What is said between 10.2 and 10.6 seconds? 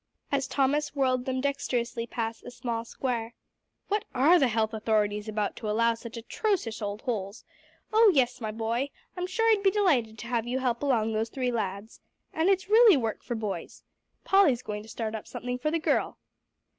have you